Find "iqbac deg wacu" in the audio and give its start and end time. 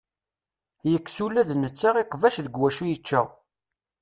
2.03-2.83